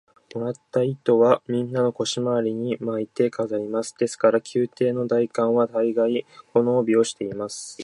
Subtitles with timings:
[0.33, 3.93] もらった糸は、みんな腰のまわりに巻いて飾ります。
[3.99, 7.77] ですから、宮廷の大官は大がい、この帯をしています。